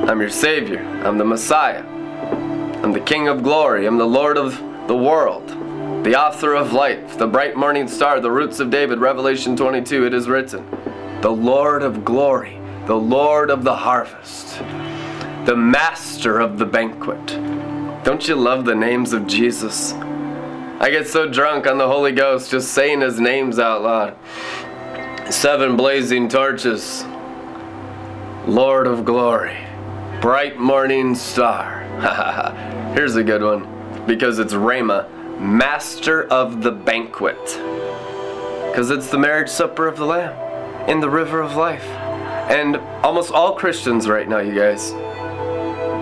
I'm 0.06 0.20
your 0.20 0.28
Savior. 0.28 0.80
I'm 1.02 1.16
the 1.16 1.24
Messiah. 1.24 1.82
I'm 1.82 2.92
the 2.92 3.00
King 3.00 3.26
of 3.26 3.42
glory. 3.42 3.86
I'm 3.86 3.96
the 3.96 4.06
Lord 4.06 4.36
of 4.36 4.58
the 4.86 4.96
world. 4.96 5.48
The 6.04 6.14
author 6.14 6.54
of 6.54 6.74
life, 6.74 7.16
the 7.16 7.26
bright 7.26 7.56
morning 7.56 7.88
star, 7.88 8.20
the 8.20 8.30
roots 8.30 8.60
of 8.60 8.68
David, 8.68 8.98
Revelation 8.98 9.56
22, 9.56 10.06
it 10.06 10.14
is 10.14 10.28
written. 10.28 10.68
The 11.22 11.30
Lord 11.30 11.82
of 11.82 12.04
glory, 12.04 12.60
the 12.86 12.96
Lord 12.96 13.50
of 13.50 13.64
the 13.64 13.74
harvest, 13.74 14.58
the 15.46 15.56
master 15.56 16.38
of 16.38 16.58
the 16.58 16.66
banquet. 16.66 17.26
Don't 18.04 18.28
you 18.28 18.36
love 18.36 18.66
the 18.66 18.74
names 18.74 19.14
of 19.14 19.26
Jesus? 19.26 19.94
I 20.80 20.90
get 20.90 21.08
so 21.08 21.28
drunk 21.28 21.66
on 21.66 21.78
the 21.78 21.88
Holy 21.88 22.12
Ghost 22.12 22.50
just 22.50 22.72
saying 22.72 23.00
his 23.00 23.18
names 23.18 23.58
out 23.58 23.82
loud 23.82 24.16
seven 25.30 25.76
blazing 25.76 26.26
torches, 26.26 27.04
Lord 28.46 28.86
of 28.86 29.04
glory, 29.04 29.58
bright 30.22 30.58
morning 30.58 31.14
star. 31.14 31.82
Here's 32.94 33.16
a 33.16 33.22
good 33.22 33.42
one 33.42 34.06
because 34.06 34.38
it's 34.38 34.54
Rama, 34.54 35.06
master 35.38 36.24
of 36.28 36.62
the 36.62 36.72
banquet. 36.72 37.36
Because 38.68 38.90
it's 38.90 39.10
the 39.10 39.18
marriage 39.18 39.50
supper 39.50 39.86
of 39.86 39.98
the 39.98 40.06
Lamb 40.06 40.88
in 40.88 41.00
the 41.00 41.10
river 41.10 41.42
of 41.42 41.56
life. 41.56 41.84
And 42.48 42.76
almost 43.04 43.30
all 43.30 43.54
Christians 43.54 44.08
right 44.08 44.26
now, 44.26 44.38
you 44.38 44.54
guys, 44.54 44.92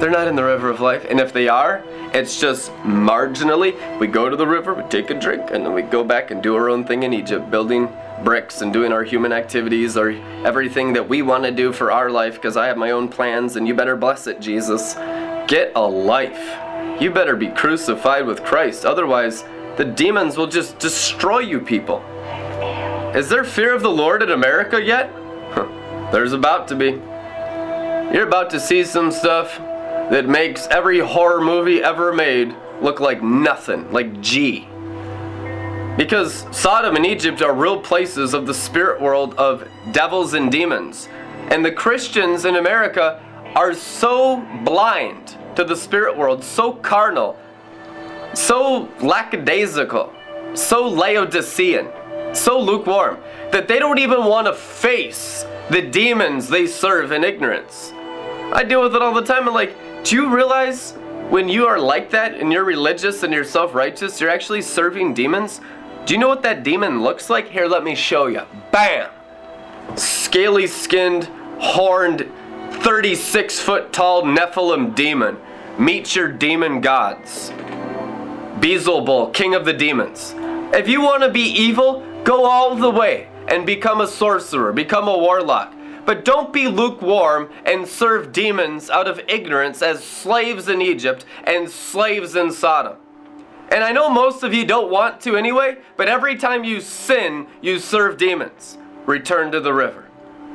they're 0.01 0.11
not 0.11 0.29
in 0.29 0.37
the 0.37 0.45
river 0.45 0.71
of 0.71 0.81
life. 0.81 1.05
And 1.11 1.19
if 1.19 1.33
they 1.33 1.49
are, 1.49 1.83
it's 2.15 2.41
just 2.41 2.71
marginally. 2.85 3.99
We 3.99 4.07
go 4.07 4.29
to 4.29 4.37
the 4.37 4.47
river, 4.47 4.73
we 4.73 4.85
take 4.85 5.11
a 5.11 5.15
drink, 5.19 5.51
and 5.51 5.67
then 5.67 5.75
we 5.75 5.83
go 5.83 6.05
back 6.05 6.31
and 6.31 6.41
do 6.41 6.55
our 6.55 6.71
own 6.71 6.85
thing 6.85 7.03
in 7.03 7.13
Egypt, 7.13 7.51
building 7.51 7.89
bricks 8.25 8.61
and 8.63 8.73
doing 8.73 8.93
our 8.93 9.05
human 9.05 9.33
activities 9.33 9.97
or 9.97 10.11
everything 10.45 10.93
that 10.93 11.09
we 11.09 11.23
want 11.23 11.45
to 11.45 11.51
do 11.51 11.73
for 11.73 11.93
our 11.93 12.11
life 12.11 12.35
because 12.35 12.57
I 12.57 12.67
have 12.67 12.77
my 12.77 12.91
own 12.91 13.09
plans 13.09 13.57
and 13.57 13.67
you 13.67 13.75
better 13.75 13.97
bless 13.97 14.27
it, 14.27 14.41
Jesus. 14.41 14.95
Get 15.49 15.73
a 15.75 15.81
life. 15.81 17.01
You 17.01 17.11
better 17.11 17.37
be 17.37 17.49
crucified 17.49 18.27
with 18.27 18.45
Christ. 18.45 18.85
Otherwise, 18.85 19.45
the 19.77 19.85
demons 19.85 20.37
will 20.37 20.47
just 20.47 20.79
destroy 20.79 21.41
you 21.41 21.61
people. 21.61 22.03
Is 23.15 23.29
there 23.29 23.45
fear 23.45 23.75
of 23.75 23.83
the 23.83 23.91
Lord 23.91 24.23
in 24.23 24.31
America 24.31 24.83
yet? 24.83 25.13
There's 26.13 26.33
about 26.33 26.69
to 26.69 26.77
be. 26.77 26.91
You're 28.15 28.27
about 28.27 28.51
to 28.51 28.61
see 28.61 28.85
some 28.85 29.11
stuff 29.11 29.59
that 29.59 30.29
makes 30.29 30.67
every 30.69 31.01
horror 31.01 31.41
movie 31.41 31.83
ever 31.83 32.13
made 32.13 32.55
look 32.81 33.01
like 33.01 33.23
nothing, 33.23 33.91
like 33.91 34.21
G. 34.21 34.69
Because 35.97 36.47
Sodom 36.55 36.97
and 36.97 37.07
Egypt 37.07 37.41
are 37.41 37.55
real 37.55 37.81
places 37.81 38.35
of 38.35 38.47
the 38.47 38.53
spirit 38.53 39.01
world 39.01 39.35
of 39.35 39.67
devils 39.93 40.35
and 40.35 40.53
demons. 40.53 41.09
And 41.51 41.65
the 41.65 41.73
Christians 41.73 42.45
in 42.45 42.57
America 42.57 43.23
are 43.55 43.73
so 43.73 44.45
blind 44.65 45.37
to 45.57 45.65
the 45.65 45.77
spirit 45.77 46.17
world, 46.17 46.45
so 46.45 46.73
carnal, 46.73 47.39
so 48.35 48.89
lackadaisical, 49.01 50.13
so 50.55 50.87
Laodicean, 50.87 51.89
so 52.35 52.61
lukewarm, 52.61 53.19
that 53.51 53.67
they 53.67 53.79
don't 53.79 53.99
even 53.99 54.25
want 54.25 54.47
to 54.47 54.53
face 54.53 55.47
the 55.71 55.81
demons 55.81 56.49
they 56.49 56.67
serve 56.67 57.13
in 57.13 57.25
ignorance. 57.25 57.93
I 58.53 58.63
deal 58.63 58.83
with 58.83 58.95
it 58.95 59.03
all 59.03 59.15
the 59.15 59.25
time. 59.25 59.49
I'm 59.49 59.55
like, 59.55 59.75
do 60.05 60.15
you 60.15 60.35
realize 60.35 60.93
when 61.31 61.49
you 61.49 61.67
are 61.67 61.79
like 61.79 62.11
that 62.11 62.35
and 62.35 62.53
you're 62.53 62.65
religious 62.65 63.23
and 63.23 63.33
you're 63.33 63.45
self 63.45 63.75
righteous, 63.75 64.21
you're 64.21 64.31
actually 64.31 64.63
serving 64.63 65.15
demons? 65.15 65.61
Do 66.07 66.15
you 66.15 66.21
know 66.21 66.29
what 66.29 66.45
that 66.45 66.63
demon 66.63 67.03
looks 67.03 67.29
like? 67.29 67.49
Here, 67.49 67.67
let 67.67 67.83
me 67.83 67.97
show 67.97 68.29
you. 68.29 68.43
Bam! 68.71 69.11
Scaly 69.97 70.69
skinned, 70.69 71.25
horned, 71.59 72.31
36 72.71 73.59
foot 73.59 73.93
tall 73.93 74.23
Nephilim 74.23 74.95
demon. 74.95 75.37
Meet 75.81 76.15
your 76.15 76.29
demon 76.29 76.81
gods. 76.81 77.51
Beelzebul, 78.61 79.35
king 79.35 79.57
of 79.57 79.65
the 79.65 79.73
demons. 79.73 80.33
If 80.73 80.89
you 80.89 81.01
want 81.01 81.25
to 81.25 81.29
be 81.29 81.41
evil, 81.41 82.07
go 82.23 82.45
all 82.45 82.77
the 82.77 82.89
way 82.89 83.29
and 83.49 83.67
become 83.67 84.01
a 84.01 84.07
sorcerer, 84.07 84.73
become 84.73 85.09
a 85.09 85.19
warlock. 85.19 85.75
But 86.05 86.25
don't 86.25 86.53
be 86.53 86.69
lukewarm 86.69 87.51
and 87.65 87.85
serve 87.85 88.31
demons 88.31 88.91
out 88.91 89.09
of 89.09 89.21
ignorance 89.27 89.83
as 89.83 90.05
slaves 90.05 90.69
in 90.69 90.81
Egypt 90.81 91.25
and 91.43 91.69
slaves 91.69 92.37
in 92.37 92.53
Sodom. 92.53 92.97
And 93.71 93.83
I 93.83 93.93
know 93.93 94.09
most 94.09 94.43
of 94.43 94.55
you 94.55 94.65
don't 94.65 94.91
want 94.91 95.21
to 95.23 95.37
anyway, 95.37 95.79
but 95.97 96.09
every 96.09 96.37
time 96.37 96.65
you 96.65 96.81
sin, 96.81 97.47
you 97.61 97.79
serve 97.79 98.17
demons. 98.17 98.79
Return 99.07 99.51
to 99.53 99.61
the 99.61 99.73
river. 99.73 100.05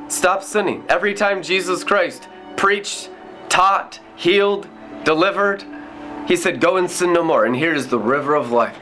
Stop 0.08 0.42
sinning. 0.42 0.84
Every 0.88 1.14
time 1.14 1.42
Jesus 1.42 1.84
Christ 1.84 2.28
preached, 2.56 3.10
taught, 3.48 4.00
healed, 4.16 4.66
delivered, 5.04 5.64
he 6.26 6.36
said, 6.36 6.60
Go 6.60 6.76
and 6.76 6.90
sin 6.90 7.12
no 7.12 7.22
more. 7.22 7.44
And 7.44 7.56
here's 7.56 7.86
the 7.86 7.98
river 7.98 8.34
of 8.34 8.50
life. 8.50 8.78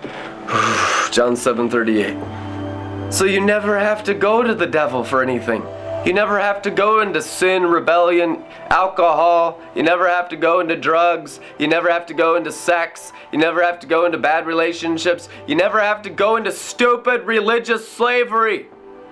John 1.12 1.37
7 1.37 1.70
38. 1.70 3.12
So 3.12 3.25
you 3.25 3.40
never 3.40 3.78
have 3.78 4.04
to 4.04 4.14
go 4.14 4.42
to 4.42 4.54
the 4.54 4.66
devil 4.66 5.02
for 5.02 5.22
anything. 5.22 5.62
You 6.04 6.14
never 6.14 6.40
have 6.40 6.62
to 6.62 6.71
go 6.71 7.00
into 7.00 7.21
sin, 7.21 7.62
rebellion, 7.64 8.42
alcohol. 8.71 9.61
You 9.75 9.83
never 9.83 10.09
have 10.09 10.30
to 10.30 10.37
go 10.37 10.61
into 10.61 10.75
drugs. 10.75 11.40
You 11.59 11.69
never 11.69 11.90
have 11.90 12.07
to 12.07 12.14
go 12.14 12.37
into 12.37 12.50
sex. 12.50 13.12
You 13.33 13.38
never 13.38 13.62
have 13.62 13.78
to 13.80 13.87
go 13.87 14.07
into 14.07 14.16
bad 14.16 14.47
relationships. 14.47 15.28
You 15.47 15.57
never 15.57 15.78
have 15.78 16.00
to 16.02 16.11
go 16.11 16.37
into 16.37 16.52
stupid 16.52 17.26
religious 17.26 17.87
slavery. 17.87 18.69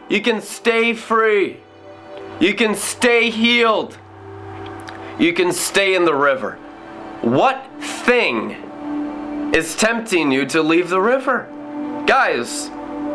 You 0.09 0.23
can 0.23 0.41
stay 0.41 0.95
free. 0.95 1.61
You 2.41 2.55
can 2.55 2.75
stay 2.75 3.29
healed. 3.29 3.99
You 5.19 5.35
can 5.35 5.53
stay 5.53 5.95
in 5.95 6.07
the 6.07 6.15
river. 6.15 6.55
What 7.21 7.69
thing 7.81 8.53
is 9.53 9.77
tempting 9.77 10.33
you 10.33 10.47
to 10.47 10.63
leave 10.63 10.89
the 10.89 11.01
river? 11.01 11.49
Guys, 12.07 12.71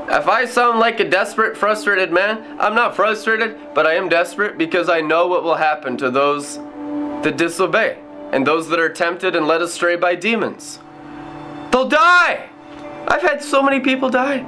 if 0.10 0.28
I 0.28 0.46
sound 0.46 0.80
like 0.80 1.00
a 1.00 1.10
desperate, 1.10 1.58
frustrated 1.58 2.12
man, 2.12 2.60
I'm 2.60 2.76
not 2.76 2.96
frustrated, 2.96 3.58
but 3.74 3.88
I 3.88 3.96
am 3.96 4.10
desperate 4.10 4.58
because 4.58 4.90
I 4.90 5.02
know 5.02 5.28
what 5.28 5.44
will 5.44 5.56
happen 5.56 5.98
to 5.98 6.10
those 6.10 6.58
that 6.58 7.38
disobey 7.38 8.00
and 8.32 8.46
those 8.46 8.68
that 8.70 8.80
are 8.80 8.90
tempted 8.90 9.36
and 9.36 9.48
led 9.48 9.62
astray 9.62 9.96
by 9.96 10.16
demons. 10.16 10.80
They'll 11.72 11.88
die. 11.88 12.50
I've 13.08 13.22
had 13.22 13.44
so 13.44 13.62
many 13.62 13.80
people 13.80 14.10
die. 14.10 14.46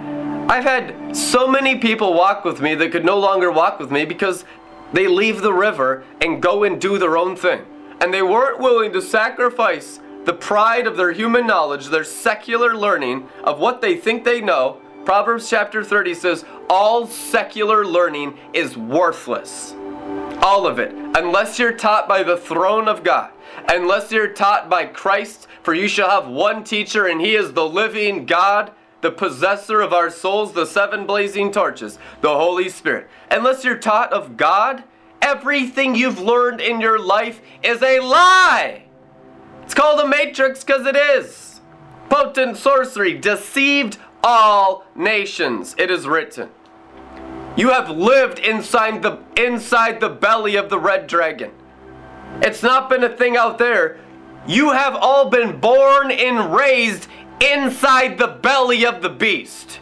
I've 0.47 0.63
had 0.63 1.15
so 1.15 1.47
many 1.47 1.77
people 1.77 2.13
walk 2.13 2.45
with 2.45 2.61
me 2.61 2.75
that 2.75 2.91
could 2.91 3.05
no 3.05 3.17
longer 3.19 3.51
walk 3.51 3.79
with 3.79 3.91
me 3.91 4.05
because 4.05 4.45
they 4.93 5.07
leave 5.07 5.41
the 5.41 5.53
river 5.53 6.03
and 6.21 6.41
go 6.41 6.63
and 6.63 6.79
do 6.79 6.97
their 6.97 7.17
own 7.17 7.35
thing. 7.35 7.65
And 7.99 8.13
they 8.13 8.21
weren't 8.21 8.59
willing 8.59 8.93
to 8.93 9.01
sacrifice 9.01 9.99
the 10.25 10.33
pride 10.33 10.87
of 10.87 10.97
their 10.97 11.11
human 11.11 11.47
knowledge, 11.47 11.87
their 11.87 12.03
secular 12.03 12.75
learning 12.75 13.27
of 13.43 13.59
what 13.59 13.81
they 13.81 13.95
think 13.95 14.23
they 14.23 14.41
know. 14.41 14.81
Proverbs 15.05 15.49
chapter 15.49 15.83
30 15.83 16.13
says, 16.15 16.45
All 16.69 17.07
secular 17.07 17.85
learning 17.85 18.37
is 18.53 18.75
worthless. 18.75 19.73
All 20.41 20.67
of 20.67 20.79
it. 20.79 20.91
Unless 21.15 21.59
you're 21.59 21.71
taught 21.71 22.07
by 22.07 22.23
the 22.23 22.37
throne 22.37 22.87
of 22.87 23.03
God. 23.03 23.31
Unless 23.69 24.11
you're 24.11 24.33
taught 24.33 24.69
by 24.69 24.85
Christ, 24.85 25.47
for 25.63 25.73
you 25.73 25.87
shall 25.87 26.09
have 26.09 26.27
one 26.27 26.63
teacher, 26.63 27.05
and 27.05 27.21
he 27.21 27.35
is 27.35 27.53
the 27.53 27.67
living 27.67 28.25
God 28.25 28.71
the 29.05 29.11
possessor 29.11 29.81
of 29.81 29.93
our 29.93 30.09
souls, 30.09 30.53
the 30.53 30.65
seven 30.65 31.05
blazing 31.05 31.51
torches, 31.51 31.99
the 32.21 32.35
Holy 32.35 32.67
Spirit. 32.67 33.07
Unless 33.29 33.63
you're 33.63 33.77
taught 33.77 34.11
of 34.11 34.35
God, 34.35 34.83
everything 35.21 35.93
you've 35.93 36.19
learned 36.19 36.59
in 36.59 36.81
your 36.81 36.97
life 36.97 37.39
is 37.61 37.83
a 37.83 37.99
lie. 37.99 38.85
It's 39.61 39.75
called 39.75 39.99
a 39.99 40.07
matrix 40.07 40.63
because 40.63 40.87
it 40.87 40.95
is. 40.95 41.61
Potent 42.09 42.57
sorcery 42.57 43.13
deceived 43.13 43.99
all 44.25 44.83
nations, 44.95 45.75
it 45.77 45.91
is 45.91 46.07
written. 46.07 46.49
You 47.55 47.69
have 47.69 47.89
lived 47.89 48.39
inside 48.39 49.03
the 49.03 49.19
inside 49.37 50.01
the 50.01 50.09
belly 50.09 50.55
of 50.55 50.69
the 50.69 50.79
red 50.79 51.07
dragon. 51.07 51.51
It's 52.41 52.63
not 52.63 52.89
been 52.89 53.03
a 53.03 53.15
thing 53.15 53.37
out 53.37 53.59
there. 53.59 53.97
You 54.47 54.71
have 54.71 54.95
all 54.95 55.29
been 55.29 55.59
born 55.59 56.11
and 56.11 56.53
raised 56.53 57.07
inside 57.39 58.17
the 58.17 58.27
belly 58.27 58.85
of 58.85 59.01
the 59.01 59.09
beast. 59.09 59.79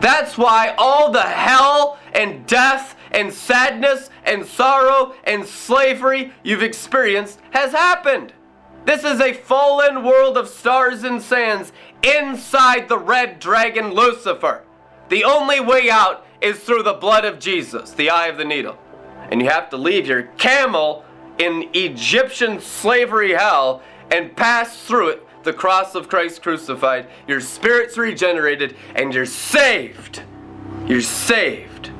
That's 0.00 0.38
why 0.38 0.74
all 0.78 1.12
the 1.12 1.22
hell 1.22 1.98
and 2.14 2.46
death 2.46 2.96
and 3.10 3.32
sadness 3.32 4.08
and 4.24 4.44
sorrow 4.46 5.14
and 5.24 5.44
slavery 5.44 6.32
you've 6.42 6.62
experienced 6.62 7.40
has 7.50 7.72
happened. 7.72 8.32
This 8.84 9.04
is 9.04 9.20
a 9.20 9.32
fallen 9.32 10.02
world 10.02 10.36
of 10.36 10.48
stars 10.48 11.04
and 11.04 11.22
sands 11.22 11.72
inside 12.02 12.88
the 12.88 12.98
red 12.98 13.38
dragon 13.38 13.92
Lucifer. 13.92 14.64
The 15.08 15.24
only 15.24 15.60
way 15.60 15.90
out 15.90 16.26
is 16.40 16.58
through 16.58 16.82
the 16.82 16.94
blood 16.94 17.24
of 17.24 17.38
Jesus, 17.38 17.92
the 17.92 18.10
eye 18.10 18.28
of 18.28 18.36
the 18.36 18.44
needle. 18.44 18.78
And 19.30 19.40
you 19.40 19.48
have 19.48 19.70
to 19.70 19.76
leave 19.76 20.06
your 20.06 20.24
camel 20.38 21.04
in 21.38 21.68
Egyptian 21.74 22.60
slavery 22.60 23.32
hell 23.32 23.82
and 24.10 24.36
pass 24.36 24.82
through 24.82 25.08
it 25.08 25.26
the 25.44 25.52
cross 25.52 25.94
of 25.94 26.08
Christ 26.08 26.42
crucified, 26.42 27.08
your 27.26 27.40
spirit's 27.40 27.98
regenerated, 27.98 28.76
and 28.94 29.12
you're 29.12 29.26
saved. 29.26 30.22
You're 30.86 31.00
saved. 31.00 31.90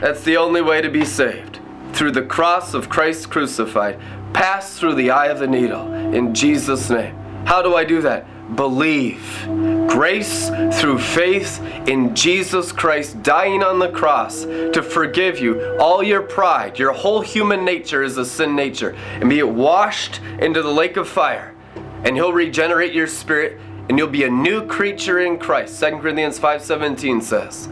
That's 0.00 0.22
the 0.22 0.36
only 0.36 0.60
way 0.60 0.82
to 0.82 0.90
be 0.90 1.04
saved. 1.04 1.60
Through 1.92 2.12
the 2.12 2.22
cross 2.22 2.74
of 2.74 2.88
Christ 2.88 3.30
crucified. 3.30 3.98
Pass 4.34 4.78
through 4.78 4.94
the 4.96 5.10
eye 5.10 5.28
of 5.28 5.38
the 5.38 5.46
needle 5.46 5.92
in 5.92 6.34
Jesus' 6.34 6.90
name. 6.90 7.14
How 7.46 7.62
do 7.62 7.74
I 7.74 7.84
do 7.84 8.02
that? 8.02 8.26
Believe. 8.54 9.46
Grace 9.88 10.48
through 10.80 10.98
faith 10.98 11.60
in 11.88 12.14
Jesus 12.14 12.72
Christ 12.72 13.22
dying 13.22 13.62
on 13.62 13.78
the 13.78 13.90
cross 13.90 14.44
to 14.44 14.82
forgive 14.82 15.40
you. 15.40 15.76
All 15.78 16.02
your 16.02 16.22
pride, 16.22 16.78
your 16.78 16.92
whole 16.92 17.20
human 17.20 17.64
nature 17.64 18.02
is 18.02 18.18
a 18.18 18.24
sin 18.24 18.54
nature, 18.54 18.94
and 19.20 19.28
be 19.28 19.40
it 19.40 19.48
washed 19.48 20.20
into 20.38 20.62
the 20.62 20.70
lake 20.70 20.96
of 20.96 21.08
fire 21.08 21.56
and 22.04 22.14
he'll 22.14 22.32
regenerate 22.32 22.92
your 22.92 23.08
spirit 23.08 23.58
and 23.88 23.98
you'll 23.98 24.06
be 24.06 24.24
a 24.24 24.30
new 24.30 24.64
creature 24.66 25.20
in 25.20 25.38
Christ. 25.38 25.78
2 25.78 26.00
Corinthians 26.00 26.38
5:17 26.38 27.20
says, 27.20 27.68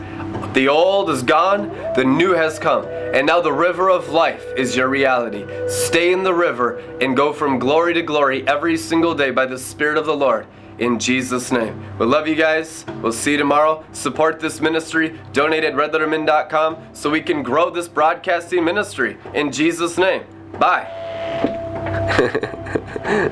"The 0.55 0.69
old 0.69 1.11
is 1.11 1.23
gone, 1.23 1.71
the 1.95 2.05
new 2.05 2.33
has 2.33 2.59
come, 2.59 2.85
and 2.85 3.27
now 3.27 3.41
the 3.41 3.53
river 3.53 3.89
of 3.91 4.11
life 4.11 4.45
is 4.57 4.77
your 4.77 4.89
reality. 4.89 5.45
Stay 5.69 6.13
in 6.13 6.25
the 6.25 6.35
river 6.35 6.81
and 7.01 7.17
go 7.17 7.33
from 7.33 7.59
glory 7.59 7.95
to 7.95 8.03
glory 8.03 8.45
every 8.47 8.77
single 8.77 9.15
day 9.15 9.31
by 9.31 9.47
the 9.47 9.59
spirit 9.59 9.99
of 9.99 10.07
the 10.07 10.17
Lord." 10.17 10.47
In 10.79 10.99
Jesus' 10.99 11.53
name. 11.53 11.85
We 11.99 12.07
love 12.07 12.27
you 12.27 12.35
guys. 12.35 12.85
We'll 13.01 13.13
see 13.13 13.33
you 13.33 13.39
tomorrow. 13.39 13.85
Support 13.93 14.41
this 14.41 14.61
ministry. 14.61 15.21
Donate 15.33 15.65
at 15.65 15.75
redlettermin.com 15.75 16.89
so 16.93 17.11
we 17.11 17.21
can 17.21 17.43
grow 17.43 17.71
this 17.71 17.89
broadcasting 17.89 18.65
ministry. 18.65 19.19
In 19.35 19.53
Jesus' 19.53 19.97
name. 19.99 20.25
Bye. 20.59 20.91